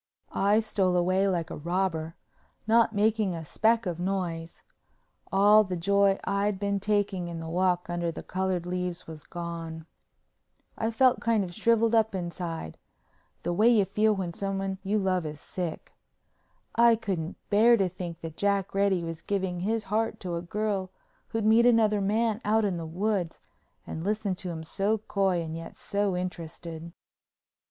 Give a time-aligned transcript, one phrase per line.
[0.33, 2.15] I stole away like a robber,
[2.65, 4.63] not making a speck of noise.
[5.31, 9.85] All the joy I'd been taking in the walk under the colored leaves was gone.
[10.75, 15.39] I felt kind of shriveled up inside—the way you feel when someone you love is
[15.39, 15.91] sick.
[16.73, 20.89] I couldn't bear to think that Jack Reddy was giving his heart to a girl
[21.27, 23.39] who'd meet another man out in the woods
[23.85, 26.91] and listen to him so coy and yet so interested.